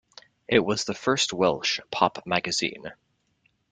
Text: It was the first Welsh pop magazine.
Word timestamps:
It 0.47 0.61
was 0.65 0.85
the 0.85 0.95
first 0.95 1.31
Welsh 1.31 1.79
pop 1.91 2.25
magazine. 2.25 2.91